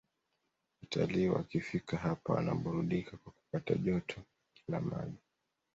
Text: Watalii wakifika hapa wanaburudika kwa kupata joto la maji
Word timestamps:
Watalii 0.81 1.27
wakifika 1.29 1.97
hapa 1.97 2.33
wanaburudika 2.33 3.17
kwa 3.17 3.31
kupata 3.33 3.75
joto 3.75 4.21
la 4.67 4.81
maji 4.81 5.17